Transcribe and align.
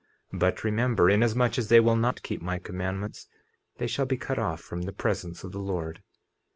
But 0.33 0.63
remember, 0.63 1.11
inasmuch 1.11 1.59
as 1.59 1.67
they 1.69 1.79
will 1.79 1.95
not 1.95 2.23
keep 2.23 2.41
my 2.41 2.57
commandments 2.57 3.27
they 3.77 3.85
shall 3.85 4.07
be 4.07 4.17
cut 4.17 4.39
off 4.39 4.59
from 4.59 4.81
the 4.81 4.93
presence 4.93 5.43
of 5.43 5.51
the 5.51 5.59
Lord. 5.61 6.01